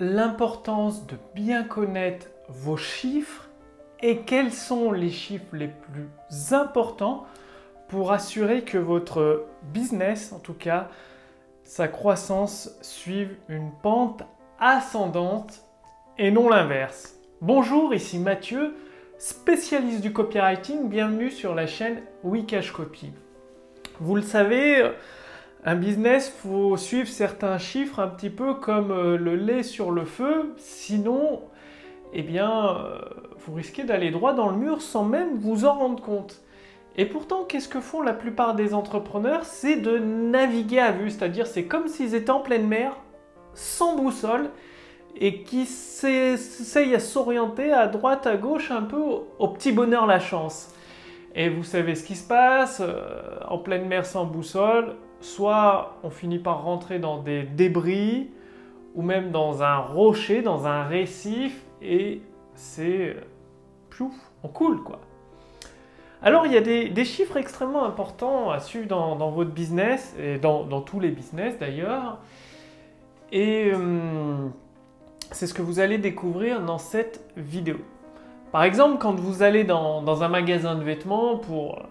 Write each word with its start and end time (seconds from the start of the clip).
l'importance 0.00 1.06
de 1.06 1.16
bien 1.34 1.62
connaître 1.62 2.28
vos 2.48 2.78
chiffres 2.78 3.50
et 4.00 4.20
quels 4.20 4.52
sont 4.52 4.92
les 4.92 5.10
chiffres 5.10 5.54
les 5.54 5.68
plus 5.68 6.54
importants 6.54 7.26
pour 7.88 8.10
assurer 8.10 8.62
que 8.62 8.78
votre 8.78 9.44
business, 9.74 10.32
en 10.32 10.38
tout 10.38 10.54
cas, 10.54 10.88
sa 11.64 11.86
croissance 11.86 12.70
suive 12.80 13.36
une 13.48 13.70
pente 13.82 14.22
ascendante 14.58 15.64
et 16.16 16.30
non 16.30 16.48
l'inverse. 16.48 17.14
Bonjour, 17.42 17.92
ici 17.92 18.18
Mathieu, 18.18 18.74
spécialiste 19.18 20.00
du 20.00 20.14
copywriting. 20.14 20.88
Bienvenue 20.88 21.30
sur 21.30 21.54
la 21.54 21.66
chaîne 21.66 22.00
Wikash 22.24 22.72
Copy. 22.72 23.12
Vous 24.00 24.16
le 24.16 24.22
savez, 24.22 24.92
un 25.64 25.74
business, 25.74 26.30
faut 26.30 26.76
suivre 26.76 27.08
certains 27.08 27.58
chiffres 27.58 28.00
un 28.00 28.08
petit 28.08 28.30
peu 28.30 28.54
comme 28.54 28.90
euh, 28.90 29.18
le 29.18 29.36
lait 29.36 29.62
sur 29.62 29.90
le 29.90 30.04
feu, 30.04 30.54
sinon, 30.56 31.42
eh 32.14 32.22
bien, 32.22 32.76
euh, 32.76 32.98
vous 33.38 33.54
risquez 33.54 33.84
d'aller 33.84 34.10
droit 34.10 34.32
dans 34.32 34.48
le 34.50 34.56
mur 34.56 34.80
sans 34.80 35.04
même 35.04 35.36
vous 35.36 35.66
en 35.66 35.74
rendre 35.74 36.02
compte. 36.02 36.40
Et 36.96 37.04
pourtant, 37.04 37.44
qu'est-ce 37.44 37.68
que 37.68 37.80
font 37.80 38.02
la 38.02 38.12
plupart 38.12 38.54
des 38.54 38.74
entrepreneurs? 38.74 39.44
C'est 39.44 39.76
de 39.76 39.98
naviguer 39.98 40.80
à 40.80 40.92
vue, 40.92 41.10
c'est-à-dire 41.10 41.46
c'est 41.46 41.64
comme 41.64 41.88
s'ils 41.88 42.14
étaient 42.14 42.30
en 42.30 42.40
pleine 42.40 42.66
mer, 42.66 42.96
sans 43.54 43.96
boussole, 43.96 44.50
et 45.16 45.42
qui 45.42 45.62
essayent 45.62 46.94
à 46.94 47.00
s'orienter 47.00 47.72
à 47.72 47.86
droite, 47.86 48.26
à 48.26 48.36
gauche, 48.36 48.70
un 48.70 48.82
peu 48.82 49.00
au, 49.38 49.48
petit 49.48 49.72
bonheur 49.72 50.06
la 50.06 50.20
chance. 50.20 50.74
Et 51.34 51.48
vous 51.48 51.64
savez 51.64 51.94
ce 51.94 52.04
qui 52.04 52.16
se 52.16 52.26
passe, 52.26 52.80
euh, 52.80 53.38
en 53.48 53.58
pleine 53.58 53.86
mer 53.86 54.06
sans 54.06 54.24
boussole, 54.24 54.96
soit 55.20 55.96
on 56.02 56.10
finit 56.10 56.38
par 56.38 56.62
rentrer 56.62 56.98
dans 56.98 57.22
des 57.22 57.42
débris, 57.42 58.30
ou 58.94 59.02
même 59.02 59.30
dans 59.30 59.62
un 59.62 59.78
rocher, 59.78 60.42
dans 60.42 60.66
un 60.66 60.84
récif, 60.84 61.64
et 61.82 62.22
c'est... 62.54 63.16
Plouf, 63.88 64.14
on 64.42 64.48
coule 64.48 64.82
quoi. 64.82 65.00
Alors 66.22 66.46
il 66.46 66.52
y 66.52 66.56
a 66.56 66.60
des, 66.60 67.04
chiffres 67.04 67.36
extrêmement 67.38 67.84
importants 67.84 68.50
à 68.50 68.60
suivre 68.60 68.86
dans, 68.86 69.30
votre 69.30 69.50
business, 69.50 70.14
et 70.18 70.38
dans, 70.38 70.80
tous 70.82 71.00
les 71.00 71.10
business 71.10 71.58
d'ailleurs. 71.58 72.18
Et 73.32 73.70
euh, 73.72 74.48
c'est 75.30 75.46
ce 75.46 75.54
que 75.54 75.62
vous 75.62 75.80
allez 75.80 75.98
découvrir 75.98 76.60
dans 76.60 76.78
cette 76.78 77.24
vidéo. 77.36 77.76
Par 78.52 78.64
exemple, 78.64 78.98
quand 78.98 79.14
vous 79.14 79.42
allez 79.42 79.64
dans, 79.64 80.22
un 80.22 80.28
magasin 80.28 80.74
de 80.74 80.82
vêtements 80.82 81.36
pour, 81.36 81.78
euh, 81.78 81.82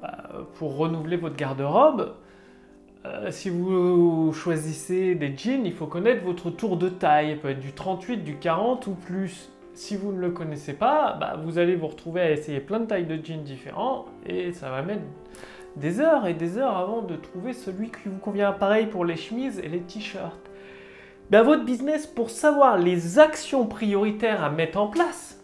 bah, 0.00 0.16
pour 0.54 0.76
renouveler 0.76 1.16
votre 1.16 1.36
garde-robe, 1.36 2.14
euh, 3.06 3.30
si 3.30 3.50
vous 3.50 4.32
choisissez 4.32 5.14
des 5.14 5.36
jeans, 5.36 5.66
il 5.66 5.74
faut 5.74 5.86
connaître 5.86 6.24
votre 6.24 6.50
tour 6.50 6.76
de 6.76 6.88
taille. 6.88 7.32
Il 7.32 7.38
peut 7.38 7.50
être 7.50 7.60
du 7.60 7.72
38, 7.72 8.18
du 8.18 8.36
40 8.36 8.86
ou 8.86 8.94
plus. 8.94 9.50
Si 9.74 9.96
vous 9.96 10.12
ne 10.12 10.20
le 10.20 10.30
connaissez 10.30 10.72
pas, 10.72 11.16
bah, 11.20 11.36
vous 11.44 11.58
allez 11.58 11.74
vous 11.74 11.88
retrouver 11.88 12.20
à 12.20 12.30
essayer 12.30 12.60
plein 12.60 12.80
de 12.80 12.86
tailles 12.86 13.06
de 13.06 13.22
jeans 13.22 13.42
différents 13.42 14.06
et 14.24 14.52
ça 14.52 14.70
va 14.70 14.82
mettre 14.82 15.02
des 15.76 16.00
heures 16.00 16.28
et 16.28 16.34
des 16.34 16.58
heures 16.58 16.76
avant 16.76 17.02
de 17.02 17.16
trouver 17.16 17.52
celui 17.52 17.88
qui 17.88 18.08
vous 18.08 18.18
convient. 18.18 18.52
Pareil 18.52 18.86
pour 18.86 19.04
les 19.04 19.16
chemises 19.16 19.58
et 19.58 19.68
les 19.68 19.80
t-shirts. 19.80 20.50
Ben, 21.30 21.42
votre 21.42 21.64
business, 21.64 22.06
pour 22.06 22.30
savoir 22.30 22.78
les 22.78 23.18
actions 23.18 23.66
prioritaires 23.66 24.44
à 24.44 24.50
mettre 24.50 24.78
en 24.78 24.86
place, 24.86 25.42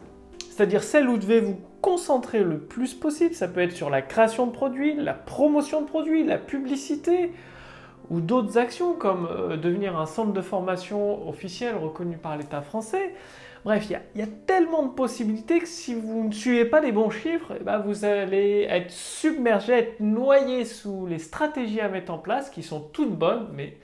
c'est-à-dire 0.48 0.82
celles 0.82 1.08
où 1.08 1.18
devez 1.18 1.40
vous 1.40 1.58
concentrer 1.80 2.42
le 2.42 2.58
plus 2.58 2.94
possible, 2.94 3.34
ça 3.34 3.48
peut 3.48 3.60
être 3.60 3.72
sur 3.72 3.90
la 3.90 4.02
création 4.02 4.46
de 4.46 4.52
produits, 4.52 4.94
la 4.94 5.14
promotion 5.14 5.82
de 5.82 5.86
produits, 5.86 6.24
la 6.24 6.38
publicité, 6.38 7.32
ou 8.10 8.20
d'autres 8.20 8.58
actions 8.58 8.94
comme 8.94 9.28
euh, 9.30 9.56
devenir 9.56 9.98
un 9.98 10.06
centre 10.06 10.32
de 10.32 10.40
formation 10.40 11.28
officiel 11.28 11.76
reconnu 11.76 12.16
par 12.16 12.36
l'État 12.36 12.60
français. 12.60 13.14
Bref, 13.64 13.88
il 13.90 14.20
y, 14.20 14.22
a 14.22 14.26
tellement 14.46 14.84
de 14.84 14.92
possibilités 14.92 15.58
que 15.60 15.66
si 15.66 15.94
vous 15.94 16.24
ne 16.24 16.32
suivez 16.32 16.64
pas 16.64 16.80
les 16.80 16.92
bons 16.92 17.10
chiffres, 17.10 17.52
eh 17.60 17.62
ben, 17.62 17.78
vous 17.78 18.06
allez 18.06 18.66
être 18.70 18.90
submergé, 18.90 19.74
être 19.74 20.00
noyé 20.00 20.64
sous 20.64 21.06
les 21.06 21.18
stratégies 21.18 21.80
à 21.82 21.88
mettre 21.88 22.10
en 22.10 22.18
place 22.18 22.48
qui 22.48 22.62
sont 22.62 22.80
toutes 22.80 23.14
bonnes, 23.14 23.48
mais 23.52 23.76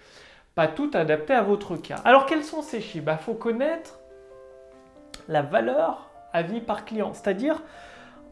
pas 0.54 0.66
toutes 0.66 0.96
adaptées 0.96 1.34
à 1.34 1.42
votre 1.42 1.76
cas. 1.76 1.96
Alors 2.06 2.24
quels 2.24 2.42
sont 2.42 2.62
ces 2.62 2.80
chiffres? 2.80 2.96
Il 2.96 3.04
bah, 3.04 3.18
faut 3.18 3.34
connaître 3.34 3.98
la 5.28 5.42
valeur 5.42 6.08
à 6.32 6.40
vie 6.40 6.60
par 6.60 6.86
client, 6.86 7.12
c'est-à-dire 7.12 7.62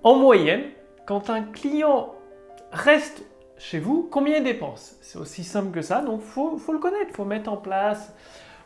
en 0.05 0.17
moyenne, 0.17 0.65
quand 1.07 1.31
un 1.31 1.43
client 1.43 2.15
reste 2.73 3.25
chez 3.57 3.79
vous, 3.79 4.07
combien 4.11 4.37
il 4.37 4.45
dépense? 4.45 4.97
C'est 5.01 5.19
aussi 5.19 5.43
simple 5.45 5.71
que 5.71 5.83
ça, 5.83 6.03
donc 6.03 6.21
il 6.23 6.27
faut, 6.27 6.59
faut, 6.59 6.73
le 6.73 6.79
connaître, 6.79 7.07
il 7.09 7.15
faut 7.15 7.25
mettre 7.25 7.51
en 7.51 7.57
place. 7.57 8.15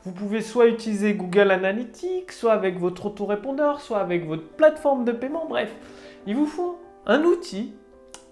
Vous 0.04 0.12
pouvez 0.12 0.42
soit 0.42 0.66
utiliser 0.66 1.14
Google 1.14 1.50
Analytics, 1.50 2.32
soit 2.32 2.52
avec 2.52 2.78
votre 2.78 3.06
autorépondeur, 3.06 3.80
soit 3.80 3.98
avec 3.98 4.26
votre 4.26 4.48
plateforme 4.48 5.04
de 5.04 5.12
paiement, 5.12 5.46
bref. 5.46 5.72
Il 6.26 6.34
vous 6.36 6.46
faut 6.46 6.78
un 7.06 7.22
outil 7.22 7.74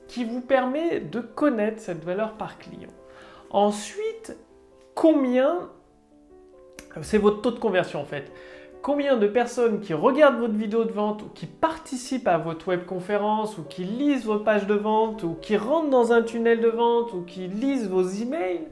qui 0.08 0.24
vous 0.24 0.40
permet 0.40 1.00
de 1.00 1.20
connaître 1.20 1.80
cette 1.80 2.04
valeur 2.04 2.32
par 2.32 2.58
client. 2.58 2.90
Ensuite, 3.50 4.36
combien, 4.94 5.70
c'est 7.02 7.18
votre 7.18 7.40
taux 7.40 7.50
de 7.52 7.58
conversion 7.58 8.00
en 8.00 8.04
fait, 8.04 8.32
combien 8.86 9.16
de 9.16 9.26
personnes 9.26 9.80
qui 9.80 9.94
regardent 9.94 10.38
votre 10.38 10.54
vidéo 10.54 10.84
de 10.84 10.92
vente 10.92 11.24
ou 11.24 11.26
qui 11.34 11.46
participent 11.46 12.28
à 12.28 12.38
votre 12.38 12.68
webconférence 12.68 13.58
ou 13.58 13.64
qui 13.64 13.82
lisent 13.82 14.26
vos 14.26 14.38
pages 14.38 14.68
de 14.68 14.74
vente 14.74 15.24
ou 15.24 15.34
qui 15.42 15.56
rentrent 15.56 15.90
dans 15.90 16.12
un 16.12 16.22
tunnel 16.22 16.60
de 16.60 16.68
vente 16.68 17.12
ou 17.12 17.22
qui 17.22 17.48
lisent 17.48 17.88
vos 17.88 18.06
emails 18.08 18.68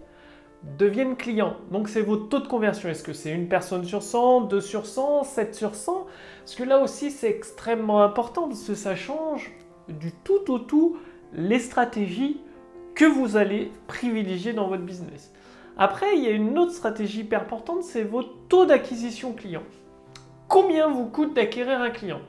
deviennent 0.78 1.16
clients. 1.16 1.56
Donc 1.72 1.88
c'est 1.88 2.00
votre 2.00 2.28
taux 2.28 2.38
de 2.38 2.46
conversion. 2.46 2.88
Est-ce 2.88 3.02
que 3.02 3.12
c'est 3.12 3.32
une 3.32 3.48
personne 3.48 3.82
sur 3.82 4.04
100, 4.04 4.42
2 4.42 4.60
sur 4.60 4.86
100, 4.86 5.24
7 5.24 5.52
sur 5.52 5.74
100 5.74 6.06
Parce 6.44 6.54
que 6.54 6.62
là 6.62 6.78
aussi 6.78 7.10
c'est 7.10 7.28
extrêmement 7.28 8.00
important 8.04 8.46
parce 8.46 8.62
que 8.62 8.76
ça 8.76 8.94
change 8.94 9.50
du 9.88 10.12
tout 10.22 10.48
au 10.48 10.60
tout 10.60 10.96
les 11.32 11.58
stratégies 11.58 12.40
que 12.94 13.04
vous 13.04 13.36
allez 13.36 13.72
privilégier 13.88 14.52
dans 14.52 14.68
votre 14.68 14.84
business. 14.84 15.32
Après, 15.76 16.16
il 16.16 16.22
y 16.22 16.28
a 16.28 16.30
une 16.30 16.56
autre 16.56 16.70
stratégie 16.70 17.22
hyper 17.22 17.42
importante, 17.42 17.82
c'est 17.82 18.04
votre 18.04 18.30
taux 18.48 18.64
d'acquisition 18.64 19.32
client. 19.32 19.64
Combien 20.54 20.86
vous 20.86 21.06
coûte 21.06 21.34
d'acquérir 21.34 21.80
un 21.80 21.90
client? 21.90 22.20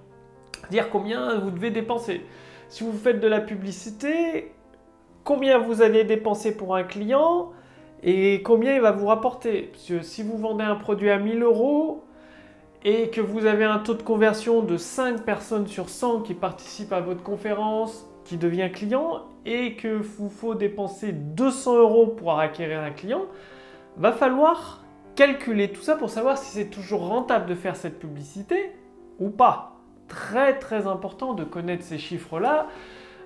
Dire 0.71 0.89
combien 0.89 1.37
vous 1.37 1.51
devez 1.51 1.69
dépenser. 1.69 2.25
Si 2.69 2.83
vous 2.83 2.91
faites 2.91 3.19
de 3.19 3.27
la 3.27 3.39
publicité, 3.39 4.51
combien 5.23 5.59
vous 5.59 5.83
allez 5.83 6.05
dépenser 6.05 6.57
pour 6.57 6.75
un 6.75 6.81
client 6.81 7.51
et 8.01 8.41
combien 8.41 8.73
il 8.73 8.81
va 8.81 8.93
vous 8.93 9.05
rapporter. 9.05 9.71
si 9.75 10.23
vous 10.23 10.39
vendez 10.39 10.63
un 10.63 10.73
produit 10.73 11.11
à 11.11 11.19
1000 11.19 11.43
euros 11.43 12.03
et 12.83 13.11
que 13.11 13.21
vous 13.21 13.45
avez 13.45 13.63
un 13.63 13.77
taux 13.77 13.93
de 13.93 14.01
conversion 14.01 14.63
de 14.63 14.75
5 14.75 15.21
personnes 15.21 15.67
sur 15.67 15.89
100 15.89 16.21
qui 16.21 16.33
participent 16.33 16.93
à 16.93 17.01
votre 17.01 17.21
conférence, 17.21 18.09
qui 18.23 18.37
devient 18.37 18.71
client 18.73 19.21
et 19.45 19.75
que 19.75 20.01
vous 20.01 20.29
faut 20.29 20.55
dépenser 20.55 21.11
200 21.11 21.77
euros 21.77 22.07
pour 22.07 22.39
acquérir 22.39 22.79
un 22.79 22.89
client, 22.89 23.25
va 23.97 24.11
falloir 24.11 24.84
calculer 25.15 25.71
tout 25.71 25.81
ça 25.81 25.95
pour 25.95 26.09
savoir 26.09 26.37
si 26.37 26.51
c'est 26.51 26.69
toujours 26.69 27.07
rentable 27.07 27.47
de 27.47 27.55
faire 27.55 27.75
cette 27.75 27.99
publicité 27.99 28.71
ou 29.19 29.29
pas. 29.29 29.77
Très 30.07 30.59
très 30.59 30.87
important 30.87 31.33
de 31.33 31.43
connaître 31.43 31.83
ces 31.83 31.97
chiffres-là. 31.97 32.67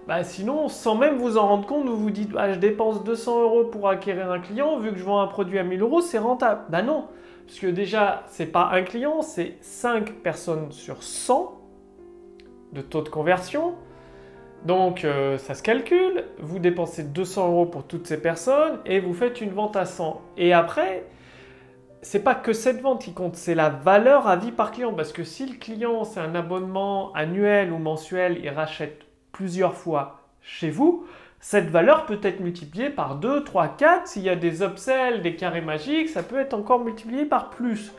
Bah, 0.07 0.23
sinon, 0.23 0.69
sans 0.69 0.95
même 0.95 1.17
vous 1.17 1.37
en 1.37 1.47
rendre 1.47 1.67
compte, 1.67 1.87
vous 1.87 1.97
vous 1.97 2.11
dites 2.11 2.31
ah, 2.37 2.53
je 2.53 2.59
dépense 2.59 3.03
200 3.03 3.41
euros 3.43 3.65
pour 3.65 3.89
acquérir 3.89 4.31
un 4.31 4.39
client, 4.39 4.79
vu 4.79 4.91
que 4.91 4.97
je 4.97 5.03
vends 5.03 5.21
un 5.21 5.27
produit 5.27 5.59
à 5.59 5.63
1000 5.63 5.81
euros, 5.81 6.01
c'est 6.01 6.17
rentable. 6.17 6.61
Bah 6.69 6.81
non, 6.81 7.07
parce 7.45 7.59
que 7.59 7.67
déjà, 7.67 8.23
c'est 8.27 8.47
pas 8.47 8.69
un 8.71 8.81
client, 8.81 9.21
c'est 9.21 9.57
5 9.61 10.13
personnes 10.23 10.71
sur 10.71 11.03
100 11.03 11.59
de 12.73 12.81
taux 12.81 13.01
de 13.01 13.09
conversion. 13.09 13.75
Donc 14.65 15.05
euh, 15.05 15.37
ça 15.37 15.53
se 15.53 15.63
calcule, 15.63 16.25
vous 16.39 16.59
dépensez 16.59 17.03
200 17.03 17.47
euros 17.47 17.65
pour 17.65 17.85
toutes 17.85 18.07
ces 18.07 18.21
personnes 18.21 18.79
et 18.85 18.99
vous 18.99 19.13
faites 19.13 19.41
une 19.41 19.51
vente 19.51 19.75
à 19.75 19.85
100. 19.85 20.21
Et 20.37 20.53
après, 20.53 21.05
c'est 22.01 22.23
pas 22.23 22.35
que 22.35 22.53
cette 22.53 22.81
vente 22.81 23.01
qui 23.01 23.13
compte, 23.13 23.35
c'est 23.35 23.55
la 23.55 23.69
valeur 23.69 24.27
à 24.27 24.35
vie 24.35 24.51
par 24.51 24.71
client. 24.71 24.93
Parce 24.93 25.11
que 25.11 25.23
si 25.23 25.45
le 25.45 25.57
client 25.57 26.03
c'est 26.03 26.19
un 26.19 26.35
abonnement 26.35 27.11
annuel 27.13 27.71
ou 27.71 27.77
mensuel, 27.77 28.39
il 28.43 28.49
rachète 28.49 29.01
plusieurs 29.31 29.73
fois 29.73 30.21
chez 30.41 30.69
vous, 30.69 31.05
cette 31.41 31.69
valeur 31.69 32.05
peut 32.05 32.19
être 32.23 32.41
multipliée 32.41 32.89
par 32.89 33.15
2, 33.15 33.43
3, 33.43 33.69
4. 33.69 34.07
S'il 34.07 34.23
y 34.23 34.29
a 34.29 34.35
des 34.35 34.61
upsells, 34.61 35.21
des 35.21 35.35
carrés 35.35 35.61
magiques, 35.61 36.09
ça 36.09 36.23
peut 36.23 36.39
être 36.39 36.53
encore 36.53 36.83
multiplié 36.83 37.25
par 37.25 37.49
plus. 37.49 37.93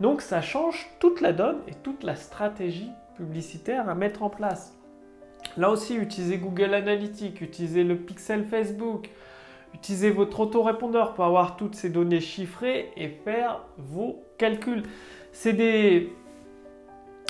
Donc 0.00 0.22
ça 0.22 0.40
change 0.40 0.88
toute 0.98 1.20
la 1.20 1.32
donne 1.32 1.58
et 1.68 1.74
toute 1.74 2.02
la 2.02 2.16
stratégie 2.16 2.90
publicitaire 3.16 3.88
à 3.88 3.94
mettre 3.94 4.22
en 4.22 4.30
place. 4.30 4.76
Là 5.56 5.70
aussi, 5.70 5.94
utilisez 5.96 6.38
Google 6.38 6.74
Analytics, 6.74 7.40
utilisez 7.40 7.84
le 7.84 7.96
pixel 7.96 8.44
Facebook, 8.44 9.10
utilisez 9.74 10.10
votre 10.10 10.40
autorépondeur 10.40 11.14
pour 11.14 11.24
avoir 11.24 11.56
toutes 11.56 11.74
ces 11.74 11.90
données 11.90 12.20
chiffrées 12.20 12.92
et 12.96 13.08
faire 13.08 13.62
vos 13.78 14.22
calculs. 14.38 14.82
C'est 15.32 15.52
des 15.52 16.12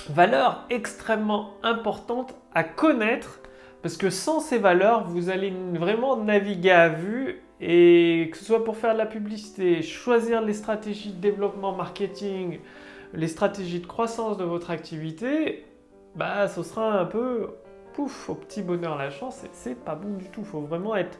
valeurs 0.08 0.64
extrêmement 0.70 1.54
importantes 1.62 2.34
à 2.54 2.64
connaître 2.64 3.40
parce 3.82 3.96
que 3.96 4.10
sans 4.10 4.40
ces 4.40 4.58
valeurs, 4.58 5.04
vous 5.04 5.30
allez 5.30 5.52
vraiment 5.74 6.16
naviguer 6.16 6.70
à 6.70 6.88
vue 6.88 7.42
et 7.60 8.28
que 8.30 8.38
ce 8.38 8.44
soit 8.44 8.64
pour 8.64 8.76
faire 8.76 8.94
de 8.94 8.98
la 8.98 9.06
publicité, 9.06 9.82
choisir 9.82 10.42
les 10.42 10.54
stratégies 10.54 11.12
de 11.12 11.20
développement 11.20 11.72
marketing, 11.72 12.60
les 13.12 13.28
stratégies 13.28 13.80
de 13.80 13.86
croissance 13.86 14.36
de 14.36 14.44
votre 14.44 14.70
activité, 14.70 15.64
bah 16.14 16.48
ce 16.48 16.62
sera 16.62 16.98
un 16.98 17.04
peu 17.04 17.50
pouf 17.92 18.28
au 18.28 18.34
petit 18.34 18.62
bonheur 18.62 18.96
la 18.96 19.10
chance 19.10 19.44
c'est 19.52 19.74
pas 19.74 19.94
bon 19.94 20.16
du 20.16 20.26
tout. 20.26 20.40
Il 20.40 20.46
faut 20.46 20.60
vraiment 20.60 20.96
être 20.96 21.18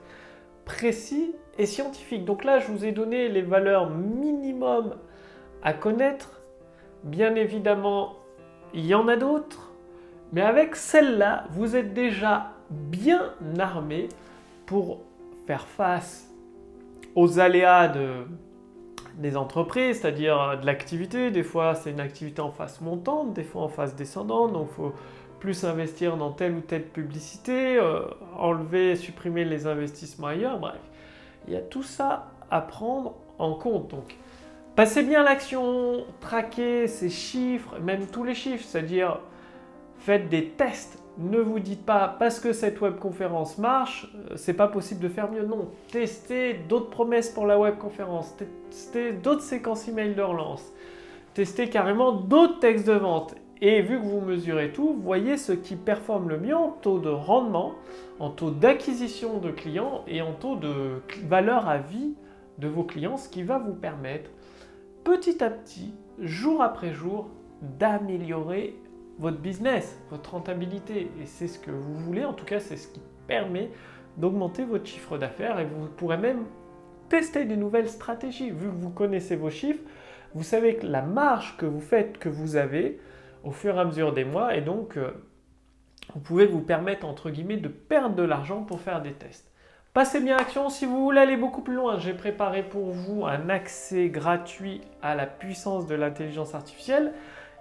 précis 0.64 1.34
et 1.58 1.66
scientifique. 1.66 2.24
Donc 2.24 2.44
là, 2.44 2.58
je 2.58 2.70
vous 2.70 2.84
ai 2.84 2.92
donné 2.92 3.28
les 3.28 3.42
valeurs 3.42 3.90
minimum 3.90 4.94
à 5.62 5.72
connaître. 5.72 6.40
Bien 7.04 7.34
évidemment, 7.34 8.16
il 8.74 8.86
y 8.86 8.94
en 8.94 9.08
a 9.08 9.16
d'autres, 9.16 9.72
mais 10.32 10.42
avec 10.42 10.76
celle-là, 10.76 11.44
vous 11.50 11.76
êtes 11.76 11.92
déjà 11.94 12.52
bien 12.70 13.32
armé 13.58 14.08
pour 14.66 15.00
faire 15.46 15.66
face 15.66 16.30
aux 17.16 17.40
aléas 17.40 17.92
des 19.16 19.36
entreprises, 19.36 20.00
c'est-à-dire 20.00 20.58
de 20.60 20.66
l'activité. 20.66 21.30
Des 21.30 21.42
fois, 21.42 21.74
c'est 21.74 21.90
une 21.90 22.00
activité 22.00 22.40
en 22.40 22.52
phase 22.52 22.80
montante, 22.80 23.32
des 23.32 23.42
fois 23.42 23.62
en 23.62 23.68
phase 23.68 23.96
descendante, 23.96 24.52
donc 24.52 24.70
faut 24.70 24.92
plus 25.40 25.64
investir 25.64 26.16
dans 26.16 26.30
telle 26.30 26.54
ou 26.54 26.60
telle 26.60 26.84
publicité, 26.84 27.76
euh, 27.76 28.02
enlever, 28.36 28.94
supprimer 28.96 29.44
les 29.44 29.66
investissements 29.66 30.28
ailleurs, 30.28 30.58
bref. 30.58 30.80
Il 31.48 31.54
y 31.54 31.56
a 31.56 31.60
tout 31.60 31.82
ça 31.82 32.28
à 32.50 32.60
prendre 32.60 33.14
en 33.38 33.54
compte. 33.54 33.88
Donc, 33.88 34.16
passez 34.76 35.02
bien 35.02 35.24
l'action, 35.24 36.04
traquez 36.20 36.86
ces 36.86 37.08
chiffres, 37.08 37.78
même 37.80 38.06
tous 38.06 38.24
les 38.24 38.34
chiffres, 38.34 38.64
c'est-à-dire 38.64 39.18
faites 39.98 40.28
des 40.28 40.50
tests 40.50 41.00
ne 41.18 41.38
vous 41.38 41.58
dites 41.58 41.84
pas 41.84 42.16
parce 42.18 42.40
que 42.40 42.52
cette 42.52 42.80
webconférence 42.80 43.58
marche, 43.58 44.10
euh, 44.14 44.36
c'est 44.36 44.54
pas 44.54 44.68
possible 44.68 45.00
de 45.00 45.08
faire 45.08 45.30
mieux. 45.30 45.44
Non, 45.44 45.68
testez 45.90 46.54
d'autres 46.54 46.90
promesses 46.90 47.28
pour 47.28 47.46
la 47.46 47.58
webconférence, 47.58 48.34
testez 48.70 49.12
d'autres 49.12 49.42
séquences 49.42 49.86
email 49.88 50.14
de 50.14 50.22
relance, 50.22 50.72
testez 51.34 51.68
carrément 51.68 52.12
d'autres 52.12 52.58
textes 52.60 52.86
de 52.86 52.92
vente. 52.94 53.34
Et 53.62 53.82
vu 53.82 53.98
que 53.98 54.04
vous 54.04 54.20
mesurez 54.22 54.72
tout, 54.72 54.96
voyez 55.02 55.36
ce 55.36 55.52
qui 55.52 55.76
performe 55.76 56.30
le 56.30 56.38
mieux 56.38 56.56
en 56.56 56.70
taux 56.70 56.98
de 56.98 57.10
rendement, 57.10 57.74
en 58.18 58.30
taux 58.30 58.50
d'acquisition 58.50 59.38
de 59.38 59.50
clients 59.50 60.02
et 60.08 60.22
en 60.22 60.32
taux 60.32 60.56
de 60.56 61.02
valeur 61.26 61.68
à 61.68 61.76
vie 61.78 62.14
de 62.58 62.68
vos 62.68 62.84
clients, 62.84 63.18
ce 63.18 63.28
qui 63.28 63.42
va 63.42 63.58
vous 63.58 63.74
permettre 63.74 64.30
petit 65.04 65.44
à 65.44 65.50
petit, 65.50 65.94
jour 66.18 66.62
après 66.62 66.92
jour, 66.92 67.28
d'améliorer 67.78 68.76
votre 69.18 69.38
business, 69.38 70.00
votre 70.10 70.32
rentabilité. 70.32 71.10
Et 71.20 71.26
c'est 71.26 71.48
ce 71.48 71.58
que 71.58 71.70
vous 71.70 71.94
voulez, 71.94 72.24
en 72.24 72.32
tout 72.32 72.46
cas, 72.46 72.60
c'est 72.60 72.76
ce 72.76 72.88
qui 72.88 73.00
permet 73.26 73.70
d'augmenter 74.16 74.64
votre 74.64 74.86
chiffre 74.86 75.18
d'affaires 75.18 75.60
et 75.60 75.66
vous 75.66 75.86
pourrez 75.98 76.16
même 76.16 76.44
tester 77.10 77.44
des 77.44 77.56
nouvelles 77.56 77.88
stratégies. 77.88 78.50
Vu 78.50 78.68
que 78.68 78.74
vous 78.74 78.90
connaissez 78.90 79.36
vos 79.36 79.50
chiffres, 79.50 79.82
vous 80.34 80.42
savez 80.42 80.76
que 80.76 80.86
la 80.86 81.02
marge 81.02 81.56
que 81.58 81.66
vous 81.66 81.80
faites, 81.80 82.18
que 82.18 82.30
vous 82.30 82.56
avez 82.56 82.98
au 83.44 83.50
fur 83.50 83.76
et 83.76 83.80
à 83.80 83.84
mesure 83.84 84.12
des 84.12 84.24
mois, 84.24 84.54
et 84.54 84.60
donc 84.60 84.96
euh, 84.96 85.10
vous 86.14 86.20
pouvez 86.20 86.46
vous 86.46 86.60
permettre, 86.60 87.06
entre 87.06 87.30
guillemets, 87.30 87.56
de 87.56 87.68
perdre 87.68 88.16
de 88.16 88.22
l'argent 88.22 88.62
pour 88.62 88.80
faire 88.80 89.02
des 89.02 89.12
tests. 89.12 89.50
Passez 89.92 90.20
bien 90.20 90.36
à 90.36 90.38
l'action. 90.38 90.68
Si 90.68 90.86
vous 90.86 91.02
voulez 91.02 91.20
aller 91.20 91.36
beaucoup 91.36 91.62
plus 91.62 91.74
loin, 91.74 91.98
j'ai 91.98 92.14
préparé 92.14 92.62
pour 92.62 92.90
vous 92.90 93.26
un 93.26 93.48
accès 93.48 94.08
gratuit 94.08 94.82
à 95.02 95.16
la 95.16 95.26
puissance 95.26 95.86
de 95.86 95.96
l'intelligence 95.96 96.54
artificielle. 96.54 97.12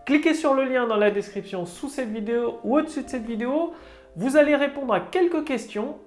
Cliquez 0.06 0.36
sur 0.36 0.54
le 0.54 0.64
lien 0.64 0.86
dans 0.86 0.98
la 0.98 1.10
description 1.10 1.66
sous 1.66 1.90
cette 1.90 2.10
vidéo 2.10 2.60
ou 2.64 2.78
au-dessus 2.78 3.04
de 3.04 3.10
cette 3.10 3.26
vidéo. 3.26 3.74
Vous 4.16 4.38
allez 4.38 4.56
répondre 4.56 4.94
à 4.94 5.00
quelques 5.00 5.44
questions, 5.44 5.98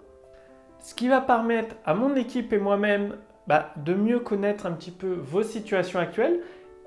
ce 0.78 0.94
qui 0.94 1.08
va 1.08 1.20
permettre 1.20 1.74
à 1.84 1.94
mon 1.94 2.14
équipe 2.14 2.52
et 2.52 2.58
moi-même 2.58 3.16
bah, 3.48 3.72
de 3.76 3.94
mieux 3.94 4.20
connaître 4.20 4.66
un 4.66 4.72
petit 4.72 4.90
peu 4.92 5.12
vos 5.12 5.42
situations 5.42 5.98
actuelles. 5.98 6.40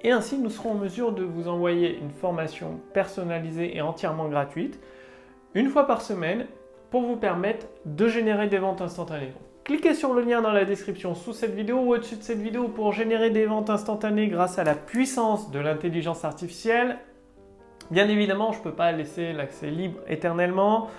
Et 0.06 0.12
ainsi, 0.12 0.38
nous 0.38 0.52
serons 0.52 0.74
en 0.74 0.76
mesure 0.76 1.14
de 1.14 1.24
vous 1.24 1.48
envoyer 1.48 1.98
une 1.98 2.12
formation 2.12 2.80
personnalisée 2.94 3.76
et 3.76 3.82
entièrement 3.82 4.28
gratuite, 4.28 4.80
une 5.56 5.68
fois 5.72 5.88
par 5.88 6.04
semaine, 6.04 6.46
pour 6.92 7.02
vous 7.02 7.16
permettre 7.16 7.66
de 7.86 8.08
générer 8.08 8.48
des 8.48 8.60
ventes 8.60 8.82
instantanées. 8.82 9.34
Cliquez 9.64 9.96
sur 9.96 10.14
le 10.14 10.22
lien 10.22 10.44
dans 10.44 10.52
la 10.52 10.64
description 10.64 11.16
sous 11.16 11.34
cette 11.34 11.56
vidéo 11.56 11.80
ou 11.80 11.96
au-dessus 11.96 12.18
de 12.18 12.22
cette 12.22 12.38
vidéo 12.38 12.68
pour 12.68 12.94
générer 12.94 13.32
des 13.32 13.48
ventes 13.48 13.72
instantanées 13.72 14.28
grâce 14.28 14.60
à 14.60 14.64
la 14.64 14.76
puissance 14.76 15.50
de 15.50 15.58
l'intelligence 15.58 16.24
artificielle. 16.24 17.00
Bien 17.90 18.08
évidemment, 18.08 18.52
je 18.52 18.60
ne 18.60 18.64
peux 18.64 18.76
pas 18.76 18.92
laisser 18.92 19.34
l'accès 19.34 19.72
libre 19.72 20.02
éternellement. 20.08 20.92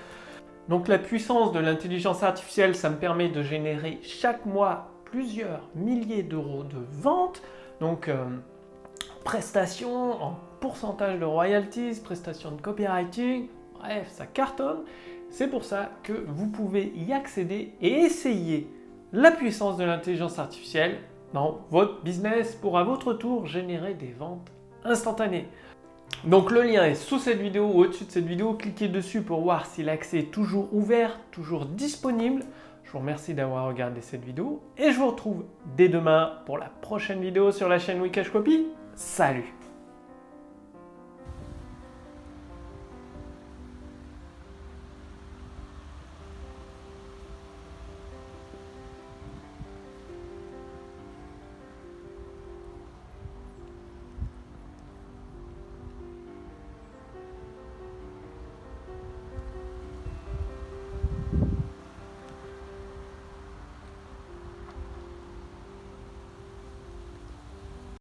Donc 0.68 0.88
la 0.88 0.98
puissance 0.98 1.52
de 1.52 1.60
l'intelligence 1.60 2.24
artificielle, 2.24 2.74
ça 2.74 2.90
me 2.90 2.96
permet 2.96 3.28
de 3.28 3.44
générer 3.44 4.00
chaque 4.02 4.44
mois 4.46 4.88
plusieurs 5.04 5.60
milliers 5.76 6.24
d'euros 6.24 6.64
de 6.64 6.84
ventes. 6.90 7.40
Donc 7.78 8.08
euh, 8.08 8.24
prestations 9.26 10.22
en 10.22 10.38
pourcentage 10.60 11.18
de 11.18 11.24
royalties, 11.24 12.00
prestations 12.02 12.52
de 12.52 12.60
copywriting, 12.60 13.48
bref, 13.74 14.08
ça 14.08 14.24
cartonne. 14.24 14.84
C'est 15.30 15.48
pour 15.48 15.64
ça 15.64 15.90
que 16.04 16.12
vous 16.28 16.46
pouvez 16.46 16.92
y 16.94 17.12
accéder 17.12 17.72
et 17.82 17.90
essayer 17.90 18.70
la 19.12 19.32
puissance 19.32 19.76
de 19.78 19.84
l'intelligence 19.84 20.38
artificielle 20.38 20.98
dans 21.34 21.58
votre 21.72 22.02
business 22.04 22.54
pour 22.54 22.78
à 22.78 22.84
votre 22.84 23.14
tour 23.14 23.46
générer 23.46 23.94
des 23.94 24.14
ventes 24.16 24.48
instantanées. 24.84 25.48
Donc 26.22 26.52
le 26.52 26.62
lien 26.62 26.84
est 26.84 26.94
sous 26.94 27.18
cette 27.18 27.40
vidéo 27.40 27.66
ou 27.66 27.80
au-dessus 27.80 28.04
de 28.04 28.12
cette 28.12 28.26
vidéo. 28.26 28.54
Cliquez 28.54 28.86
dessus 28.86 29.22
pour 29.22 29.40
voir 29.40 29.66
si 29.66 29.82
l'accès 29.82 30.20
est 30.20 30.30
toujours 30.30 30.72
ouvert, 30.72 31.18
toujours 31.32 31.66
disponible. 31.66 32.44
Je 32.84 32.92
vous 32.92 33.00
remercie 33.00 33.34
d'avoir 33.34 33.66
regardé 33.66 34.02
cette 34.02 34.24
vidéo 34.24 34.62
et 34.78 34.92
je 34.92 34.98
vous 34.98 35.08
retrouve 35.08 35.44
dès 35.76 35.88
demain 35.88 36.34
pour 36.46 36.58
la 36.58 36.70
prochaine 36.80 37.20
vidéo 37.20 37.50
sur 37.50 37.68
la 37.68 37.80
chaîne 37.80 38.00
Wikash 38.00 38.30
Copy. 38.30 38.66
Salut. 38.96 39.44